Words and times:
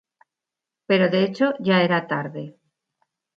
Pero 0.89 1.11
de 1.13 1.21
hecho, 1.25 1.53
ya 1.67 1.83
era 1.83 2.07
tarde. 2.07 2.43